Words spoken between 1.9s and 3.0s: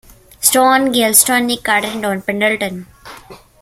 Don Pendleton.